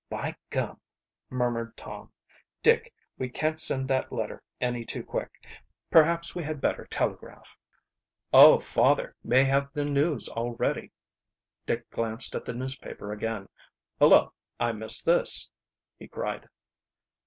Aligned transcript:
"By 0.09 0.35
gum!" 0.49 0.79
murmured 1.29 1.77
Tom. 1.77 2.11
"Dick, 2.63 2.91
we 3.19 3.29
can't 3.29 3.59
send 3.59 3.87
that 3.89 4.11
letter 4.11 4.41
any 4.59 4.83
too 4.83 5.03
quick. 5.03 5.29
Perhaps 5.91 6.33
we 6.33 6.41
had 6.43 6.59
better 6.59 6.85
telegraph." 6.85 7.55
"Oh, 8.33 8.57
father 8.57 9.15
may 9.23 9.43
have 9.43 9.71
the 9.73 9.85
news 9.85 10.27
already." 10.27 10.91
Dick 11.67 11.87
glanced 11.91 12.33
at 12.33 12.45
the 12.45 12.53
newspaper 12.55 13.13
again. 13.13 13.47
"Hullo, 13.99 14.33
I 14.59 14.71
missed 14.71 15.05
this," 15.05 15.53
he 15.99 16.07
cried. 16.07 16.49